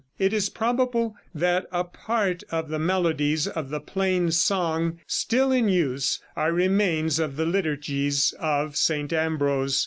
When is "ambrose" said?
9.13-9.79